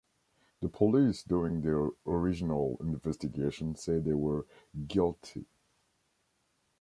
[0.61, 4.47] The police doing the original investigation say they were
[4.87, 5.45] guilty.